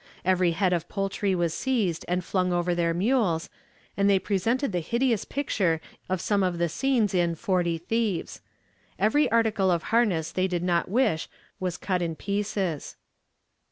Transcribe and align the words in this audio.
Every 0.25 0.53
head 0.53 0.73
of 0.73 0.89
poultry 0.89 1.35
was 1.35 1.53
seized 1.53 2.05
and 2.07 2.25
flung 2.25 2.51
over 2.51 2.73
their 2.73 2.91
mules, 2.91 3.51
and 3.95 4.09
they 4.09 4.17
presented 4.17 4.71
the 4.71 4.79
hideous 4.79 5.25
picture 5.25 5.79
in 6.09 6.17
some 6.17 6.41
of 6.41 6.57
the 6.57 6.69
scenes 6.69 7.13
in 7.13 7.35
'Forty 7.35 7.77
Thieves.' 7.77 8.41
Every 8.97 9.29
article 9.31 9.69
of 9.69 9.83
harness 9.93 10.31
they 10.31 10.47
did 10.47 10.63
not 10.63 10.89
wish 10.89 11.29
was 11.59 11.77
cut 11.77 12.01
in 12.01 12.15
pieces. 12.15 12.95